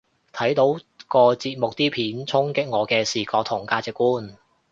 [0.33, 0.65] 睇到
[1.07, 4.35] 個節目啲片衝擊我嘅視覺同價值觀